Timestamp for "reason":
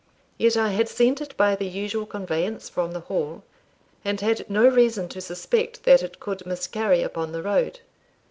4.67-5.07